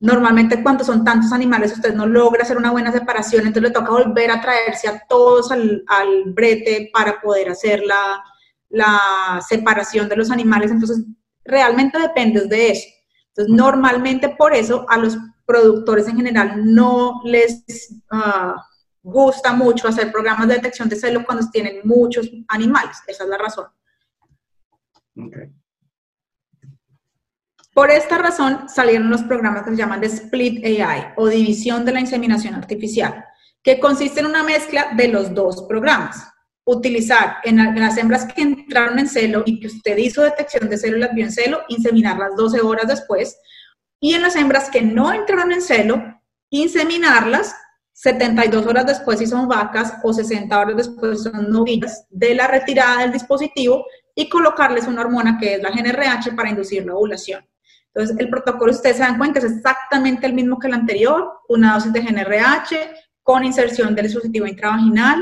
[0.00, 3.90] Normalmente cuando son tantos animales usted no logra hacer una buena separación, entonces le toca
[3.90, 5.82] volver a traerse a todos al,
[6.26, 8.22] brete para poder hacer la,
[8.68, 10.70] la separación de los animales.
[10.70, 11.04] Entonces
[11.44, 12.88] realmente depende de eso.
[13.28, 15.16] Entonces normalmente por eso a los
[15.48, 17.64] productores en general no les
[18.10, 18.62] ah,
[19.02, 22.98] gusta mucho hacer programas de detección de celos cuando tienen muchos animales.
[23.06, 23.66] Esa es la razón.
[27.72, 31.92] Por esta razón salieron los programas que se llaman de Split AI o división de
[31.92, 33.24] la inseminación artificial,
[33.62, 36.28] que consiste en una mezcla de los dos programas.
[36.64, 41.14] Utilizar en, las hembras que entraron en celo y que usted hizo detección de células
[41.14, 43.38] vio en celo, inseminarlas 12 horas después,
[44.00, 46.02] y en las hembras que no entraron en celo,
[46.50, 47.54] inseminarlas
[47.92, 52.46] 72 horas después si son vacas o 60 horas después si son novillas de la
[52.46, 53.84] retirada del dispositivo
[54.14, 57.44] y colocarles una hormona que es la GNRH para inducir la ovulación.
[57.92, 61.74] Entonces, el protocolo, ustedes se dan cuenta, es exactamente el mismo que el anterior, una
[61.74, 62.76] dosis de GNRH
[63.22, 65.20] con inserción del dispositivo intravaginal.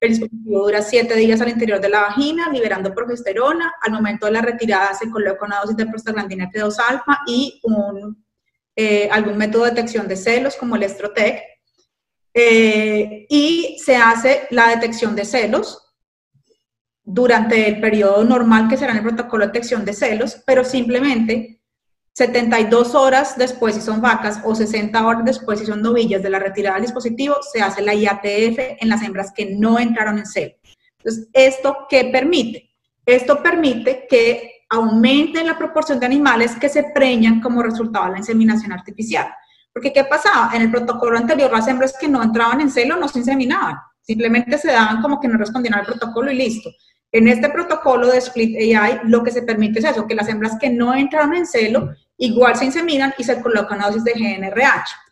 [0.00, 3.74] El dispositivo dura 7 días al interior de la vagina, liberando progesterona.
[3.80, 8.24] Al momento de la retirada se coloca una dosis de prostaglandina T2-alfa y un,
[8.74, 11.42] eh, algún método de detección de celos como el Estrotec
[12.34, 15.82] eh, y se hace la detección de celos
[17.02, 21.55] durante el periodo normal que será en el protocolo de detección de celos, pero simplemente
[22.16, 26.38] 72 horas después si son vacas o 60 horas después si son novillas de la
[26.38, 30.54] retirada del dispositivo, se hace la IATF en las hembras que no entraron en celo.
[30.96, 32.70] Entonces, ¿esto qué permite?
[33.04, 38.18] Esto permite que aumente la proporción de animales que se preñan como resultado de la
[38.18, 39.28] inseminación artificial.
[39.70, 40.56] Porque ¿qué pasaba?
[40.56, 44.56] En el protocolo anterior las hembras que no entraban en celo no se inseminaban, simplemente
[44.56, 46.70] se daban como que no respondían al protocolo y listo.
[47.12, 50.56] En este protocolo de Split AI lo que se permite es eso, que las hembras
[50.58, 55.06] que no entraron en celo igual se inseminan y se colocan dosis de GNRH.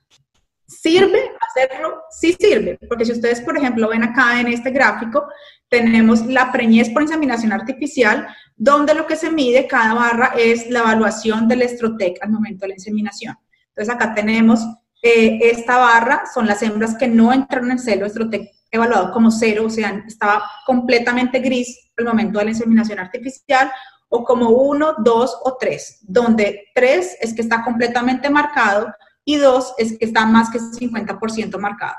[0.66, 2.02] ¿Sirve hacerlo?
[2.10, 5.26] Sí sirve, porque si ustedes, por ejemplo, ven acá en este gráfico,
[5.68, 10.80] tenemos la preñez por inseminación artificial, donde lo que se mide cada barra es la
[10.80, 13.36] evaluación del estrotec al momento de la inseminación.
[13.68, 14.60] Entonces acá tenemos
[15.02, 19.64] eh, esta barra, son las hembras que no entraron en celo, estrotec evaluado como cero,
[19.66, 23.70] o sea, estaba completamente gris al momento de la inseminación artificial,
[24.14, 29.74] o como uno, dos o tres, donde tres es que está completamente marcado y dos
[29.76, 31.96] es que está más que 50% marcado.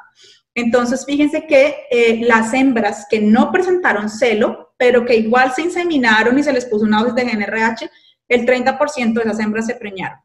[0.54, 6.40] Entonces, fíjense que eh, las hembras que no presentaron celo, pero que igual se inseminaron
[6.40, 7.90] y se les puso una dosis de GNRH,
[8.30, 10.20] el 30% de esas hembras se preñaron.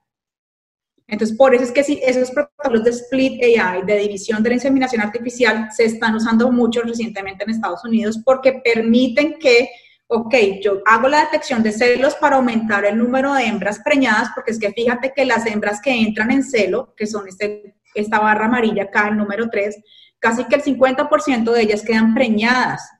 [1.08, 4.54] Entonces, por eso es que si esos protocolos de split AI, de división de la
[4.54, 9.68] inseminación artificial, se están usando mucho recientemente en Estados Unidos porque permiten que,
[10.12, 14.50] ok, yo hago la detección de celos para aumentar el número de hembras preñadas, porque
[14.50, 18.46] es que fíjate que las hembras que entran en celo, que son este, esta barra
[18.46, 19.76] amarilla acá, el número 3,
[20.18, 22.90] casi que el 50% de ellas quedan preñadas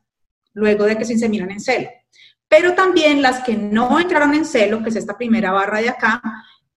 [0.53, 1.88] luego de que se inseminan en celo.
[2.46, 6.23] Pero también las que no entraron en celo, que es esta primera barra de acá,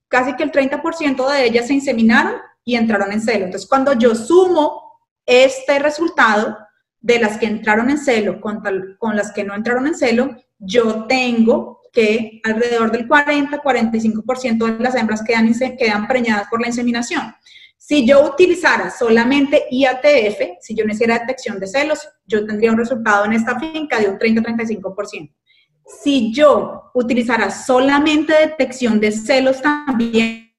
[0.07, 3.45] casi que el 30% de ellas se inseminaron y entraron en celo.
[3.45, 6.57] Entonces, cuando yo sumo este resultado
[7.03, 8.63] de las que entraron en celo con,
[9.15, 15.21] las que no entraron en celo, yo tengo que alrededor del 40-45% de las hembras
[15.23, 17.35] quedan, quedan preñadas por la inseminación.
[17.77, 22.79] Si yo utilizara solamente IATF, si yo no hiciera detección de celos, yo tendría un
[22.79, 25.31] resultado en esta finca de un 30-35%
[25.85, 30.51] si yo utilizara solamente detección de celos también,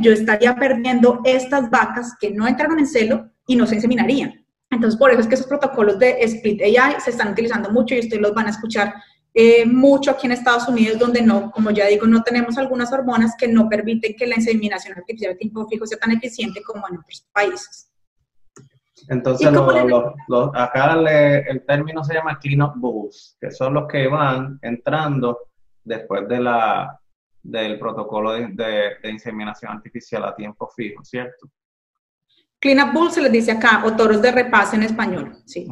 [0.00, 4.41] yo estaría perdiendo estas vacas que no entraron en celo y no se inseminarían.
[4.72, 8.00] Entonces, por eso es que esos protocolos de Split AI se están utilizando mucho y
[8.00, 8.94] ustedes los van a escuchar
[9.34, 13.34] eh, mucho aquí en Estados Unidos, donde no, como ya digo, no tenemos algunas hormonas
[13.38, 16.98] que no permiten que la inseminación artificial de tiempo fijo sea tan eficiente como en
[16.98, 17.90] otros países.
[19.08, 19.48] Entonces,
[20.54, 25.38] acá el término se llama clean-up bulls, que son los que van entrando
[25.84, 27.00] después de la,
[27.42, 31.48] del protocolo de, inseminación artificial a tiempo fijo, ¿cierto?
[32.62, 35.66] Clean-up bulls se les dice acá, o toros de repaso en español, sí.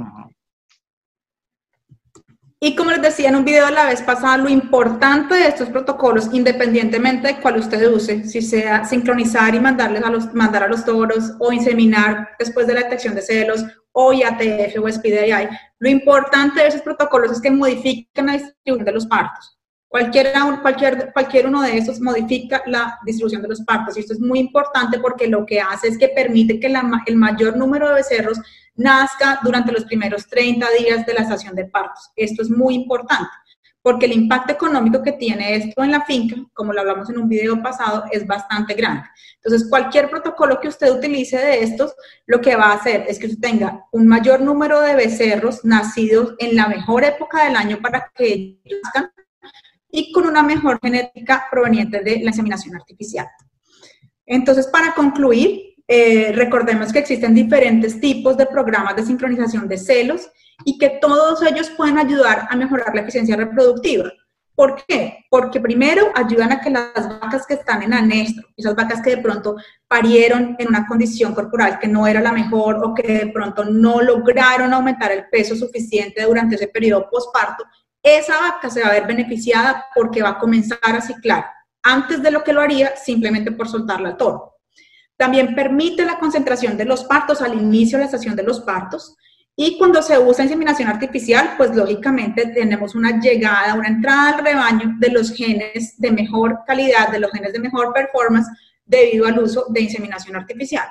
[2.59, 6.29] Y como les decía en un video la vez pasada, lo importante de estos protocolos,
[6.33, 10.85] independientemente de cuál usted use, si sea sincronizar y mandarles a los, mandar a los
[10.85, 15.49] toros o inseminar después de la detección de celos o IATF o SPDI,
[15.79, 19.60] lo importante de esos protocolos es que modifican la distribución de los partos.
[19.91, 23.97] Cualquiera, cualquier, cualquier uno de esos modifica la distribución de los partos.
[23.97, 26.73] Y esto es muy importante porque lo que hace es que permite que
[27.07, 28.39] el mayor número de becerros
[28.77, 32.13] nazca durante los primeros 30 días de la estación de partos.
[32.15, 33.31] Esto es muy importante
[33.83, 37.29] porque el impacto económico que tiene esto en la finca, como lo hablamos en un
[37.29, 39.09] video pasado, es bastante grande.
[39.43, 43.27] Entonces, cualquier protocolo que usted utilice de estos, lo que va a hacer es que
[43.27, 48.13] usted tenga un mayor número de becerros nacidos en la mejor época del año para
[48.15, 49.11] que nazcan
[49.91, 53.27] y con una mejor genética proveniente de la inseminación artificial.
[54.27, 60.31] Entonces, para concluir, eh, recordemos que existen diferentes tipos de programas de sincronización de celos
[60.65, 64.13] y que todos ellos pueden ayudar a mejorar la eficiencia reproductiva.
[64.55, 65.25] ¿Por qué?
[65.31, 69.23] Porque primero ayudan a que las vacas que están en anestro, esas vacas que de
[69.23, 69.57] pronto
[69.89, 74.03] parieron en una condición corporal que no era la mejor o que de pronto no
[74.03, 77.65] lograron aumentar el peso suficiente durante ese periodo postparto,
[78.03, 81.47] esa vaca se va a ver beneficiada porque va a comenzar a ciclar
[81.83, 84.57] antes de lo que lo haría simplemente por soltarla al toro.
[85.17, 89.17] También permite la concentración de los partos al inicio de la estación de los partos.
[89.55, 94.95] Y cuando se usa inseminación artificial, pues lógicamente tenemos una llegada, una entrada al rebaño
[94.99, 98.49] de los genes de mejor calidad, de los genes de mejor performance
[98.87, 100.89] debido al uso de inseminación artificial.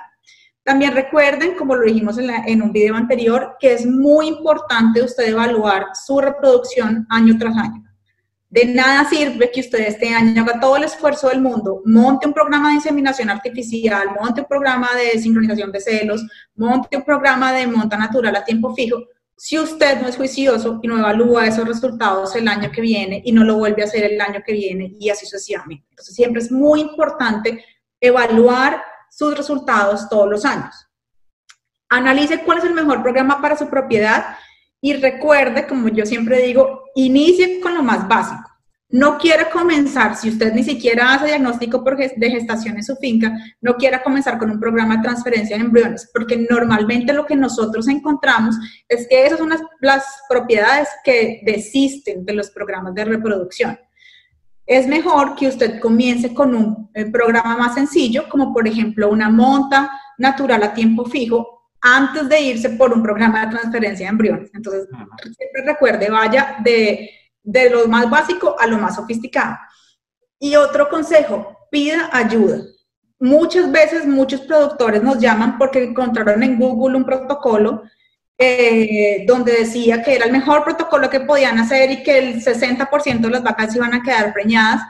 [0.70, 5.30] También recuerden, como lo dijimos en, en, un video anterior, que es muy importante usted
[5.30, 7.84] evaluar su reproducción año tras año.
[8.52, 12.34] De nada sirve que usted este año haga todo el esfuerzo del mundo, monte un
[12.34, 17.66] programa de inseminación artificial, monte un programa de sincronización de celos, monte un programa de
[17.66, 18.98] monta natural a tiempo fijo,
[19.36, 23.32] si usted no es juicioso y no evalúa esos resultados el año que viene y
[23.32, 25.88] no lo vuelve a hacer el año que viene y así sucesivamente.
[25.90, 27.66] Entonces siempre es muy importante
[28.00, 30.74] evaluar sus resultados todos los años.
[31.90, 34.38] Analice cuál es el mejor programa para su propiedad
[34.82, 38.50] Y recuerde, como yo siempre digo, inicie con lo más básico.
[38.92, 41.84] No quiera comenzar, si usted ni siquiera hace diagnóstico
[42.16, 43.32] de gestación en su finca,
[43.62, 47.88] no quiera comenzar con un programa de transferencia de embriones, porque normalmente lo que nosotros
[47.88, 48.56] encontramos
[48.88, 49.50] es que esas son
[49.82, 53.78] las, propiedades que desisten de los programas de reproducción.
[54.70, 59.30] Es mejor que usted comience con un eh, programa más sencillo, como por ejemplo una
[59.30, 64.52] monta natural a tiempo fijo, antes de irse por un programa de transferencia de embriones.
[64.54, 64.88] Entonces,
[65.38, 67.10] siempre recuerde, vaya de
[67.44, 69.58] de lo más básico a lo más sofisticado.
[70.40, 72.62] Y otro consejo, pida ayuda.
[73.20, 77.84] Muchas veces muchos productores nos llaman porque encontraron en Google un protocolo
[78.42, 83.20] eh, donde decía que era el mejor protocolo que podían hacer y que el 60%
[83.20, 84.82] de las vacas iban a quedar preñadas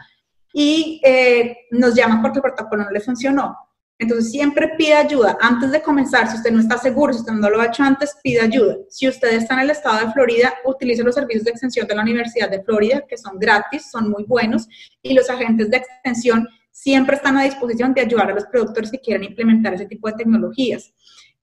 [0.54, 3.58] y eh, nos llaman porque el protocolo no le funcionó.
[3.97, 5.36] Entonces, siempre pide ayuda.
[5.41, 8.16] Antes de comenzar, si usted no está seguro, si usted no lo ha hecho antes,
[8.24, 8.78] pide ayuda.
[8.88, 12.04] Si usted está en el estado de Florida, utilice los servicios de extensión de la
[12.04, 14.68] Universidad de Florida, que son gratis, son muy buenos,
[15.02, 19.00] y los agentes de extensión siempre están a disposición de ayudar a los productores que
[19.00, 20.93] quieran implementar ese tipo de tecnologías.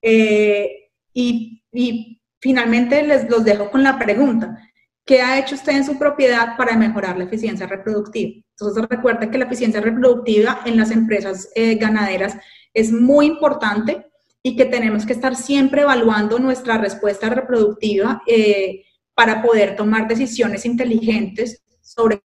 [0.00, 0.85] Eh,
[1.16, 4.56] y, finalmente les los dejo con la pregunta.
[5.04, 8.42] ¿Qué ha hecho usted en su propiedad para mejorar la eficiencia reproductiva?
[8.50, 12.36] Entonces recuerda que la eficiencia reproductiva en las empresas eh, ganaderas
[12.72, 14.06] es muy importante
[14.42, 20.66] y que tenemos que estar siempre evaluando nuestra respuesta reproductiva eh, para poder tomar decisiones
[20.66, 22.22] inteligentes sobre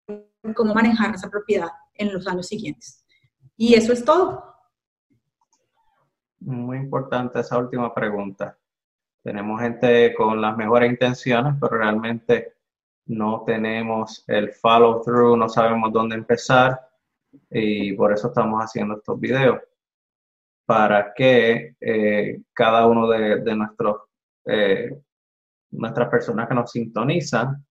[0.55, 3.05] cómo manejar esa propiedad en los años siguientes.
[3.57, 4.45] Y eso es todo.
[6.41, 8.60] Muy importante esa última pregunta.
[9.23, 12.55] Tenemos gente con las mejores intenciones, pero realmente
[13.07, 16.81] no tenemos el follow through, no sabemos dónde empezar
[17.51, 19.61] y por eso estamos haciendo estos videos.
[20.65, 24.03] Para que eh, cada uno de, nuestros
[24.47, 24.99] eh,
[25.73, 27.65] nuestras personas que nos sintonizan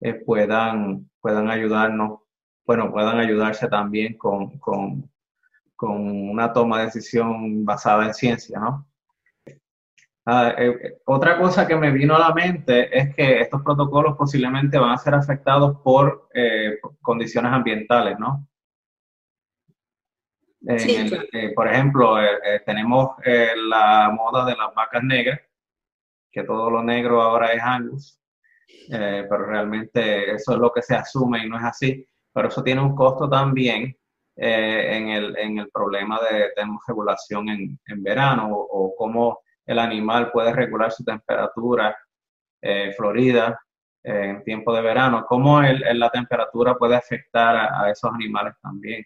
[0.00, 2.20] eh, puedan puedan ayudarnos
[2.64, 5.10] bueno puedan ayudarse también con, con,
[5.76, 8.89] con una toma de decisión basada en ciencia no
[10.26, 14.78] Ah, eh, otra cosa que me vino a la mente es que estos protocolos posiblemente
[14.78, 18.46] van a ser afectados por eh, condiciones ambientales, ¿no?
[20.68, 22.16] Eh, por ejemplo,
[22.66, 25.40] tenemos la moda de las vacas negras,
[26.30, 28.20] que todo lo negro ahora es Angus,
[28.90, 32.06] pero realmente eso es lo que se asume y no es así.
[32.32, 33.96] Pero eso tiene un costo también
[34.36, 39.40] en el, en, el, problema de termorregulación en, en verano o, o cómo
[39.70, 41.96] el animal puede regular su temperatura
[42.60, 43.56] eh, florida
[44.02, 49.04] eh, en tiempo de verano, cómo la temperatura puede afectar a, esos animales también.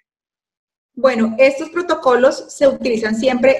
[0.95, 3.57] Bueno, estos protocolos se utilizan siempre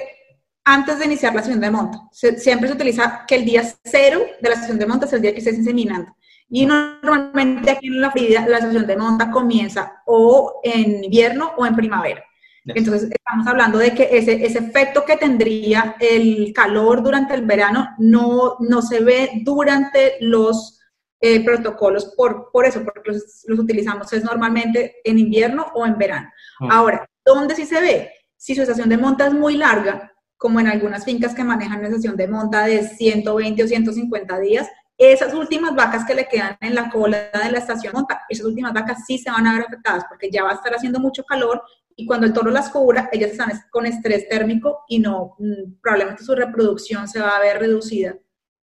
[0.63, 1.99] antes de iniciar la sesión de monta.
[2.11, 5.31] siempre se utiliza que el día cero de la sesión de monta es el día
[5.31, 6.15] que estés inseminando.
[6.49, 11.67] Y normalmente aquí en la Florida la sesión de monta comienza o en invierno o
[11.67, 12.23] en primavera.
[12.67, 17.89] Entonces, estamos hablando de que ese, ese, efecto que tendría el calor durante el verano
[17.99, 20.79] no, no se ve durante los
[21.21, 25.97] eh, protocolos por, por eso, porque los, los, utilizamos es normalmente en invierno o en
[25.97, 26.29] verano.
[26.59, 26.71] Mm.
[26.71, 28.11] Ahora, ¿dónde sí se ve?
[28.35, 31.89] Si su estación de monta es muy larga, como en algunas fincas que manejan una
[31.89, 36.73] estación de monta de 120 o 150 días, esas últimas vacas que le quedan en
[36.73, 40.05] la cola de la estación monta, esas últimas vacas sí se van a ver afectadas
[40.07, 41.61] porque ya va a estar haciendo mucho calor
[41.95, 46.23] y cuando el toro las cubra, ellas están con estrés térmico y no, mm, probablemente
[46.23, 48.15] su reproducción se va a ver reducida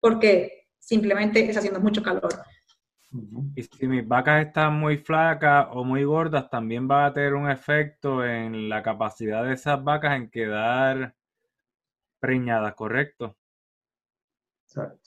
[0.00, 2.30] porque simplemente está haciendo mucho calor.
[3.54, 7.50] Y si mis vacas están muy flacas o muy gordas, también va a tener un
[7.50, 11.14] efecto en la capacidad de esas vacas en quedar
[12.20, 13.36] preñadas, ¿correcto?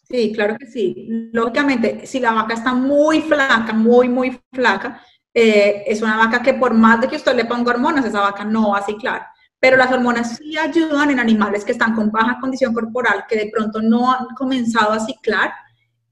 [0.04, 1.08] Sí, claro que sí.
[1.32, 5.02] Lógicamente, si la vaca está muy flaca, muy, muy flaca,
[5.34, 8.44] eh, es una vaca que por más de que usted le ponga hormonas, esa vaca
[8.44, 9.28] no va a ciclar.
[9.60, 13.52] Pero las hormonas sí ayudan en animales que están con baja condición corporal, que de
[13.52, 15.54] pronto no han comenzado a ciclar.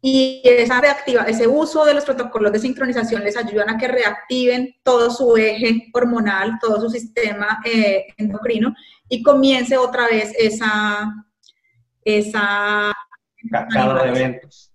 [0.01, 4.75] Y esa reactiva, ese uso de los protocolos de sincronización les ayudan a que reactiven
[4.81, 8.73] todo su eje hormonal, todo su sistema eh, endocrino
[9.09, 11.11] y comience otra vez esa,
[12.05, 12.93] esa
[13.41, 14.68] de eventos.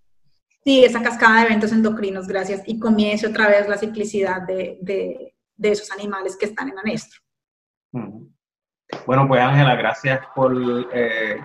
[0.64, 2.62] Sí, esa cascada de eventos endocrinos, gracias.
[2.66, 7.20] Y comience otra vez la ciclicidad de, de, de esos animales que están en anestro.
[9.06, 10.54] Bueno, pues Ángela, gracias por
[10.92, 11.36] eh,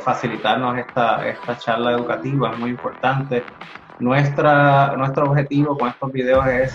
[0.00, 3.44] facilitarnos esta, esta charla educativa, es muy importante.
[3.98, 6.74] Nuestra, nuestro objetivo con estos videos es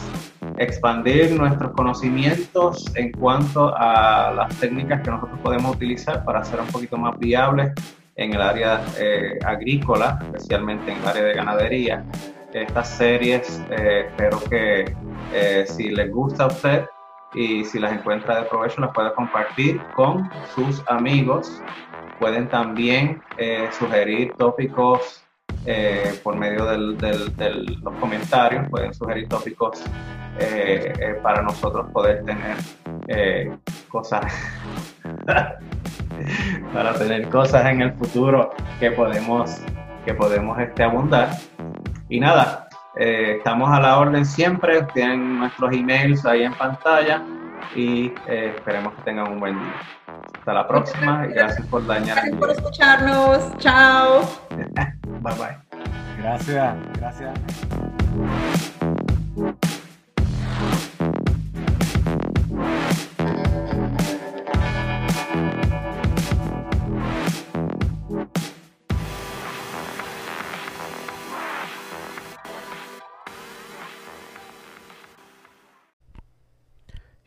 [0.57, 6.67] expandir nuestros conocimientos en cuanto a las técnicas que nosotros podemos utilizar para hacer un
[6.67, 7.73] poquito más viables
[8.17, 12.03] en el área eh, agrícola, especialmente en el área de ganadería.
[12.53, 14.95] Estas series espero que
[15.67, 16.85] si les gusta a usted
[17.33, 21.61] y si las encuentra de provecho las pueda compartir con sus amigos.
[22.19, 23.21] Pueden también
[23.77, 25.27] sugerir tópicos
[25.69, 29.83] eh, por medio de los comentarios, pueden sugerir tópicos
[30.39, 33.59] eh, eh, para nosotros poder tener
[33.89, 34.33] cosas,
[36.73, 39.57] para tener cosas en el futuro que podemos,
[40.05, 41.29] que podemos este, abundar.
[42.09, 47.21] Y nada, estamos a la orden siempre, tienen nuestros emails ahí en pantalla
[47.75, 49.75] y esperemos que tengan un buen día.
[50.39, 52.15] Hasta la próxima y gracias por dañar.
[52.15, 53.57] Gracias por escucharnos.
[53.57, 54.21] Chao.
[55.21, 55.57] bye bye.
[56.17, 57.33] Gracias, gracias.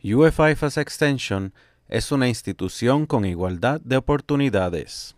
[0.03, 1.53] UFIFAS Extension
[1.87, 5.15] es una institución con igualdad de oportunidades.